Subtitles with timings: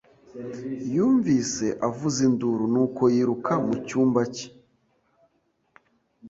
[0.95, 4.47] Yumvise avuza induru, nuko yiruka mu cyumba cye.